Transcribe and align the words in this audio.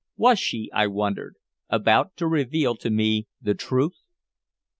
Was 0.17 0.39
she, 0.39 0.71
I 0.73 0.87
wondered, 0.87 1.35
about 1.69 2.17
to 2.17 2.25
reveal 2.25 2.75
to 2.75 2.89
me 2.89 3.27
the 3.39 3.53
truth? 3.53 3.99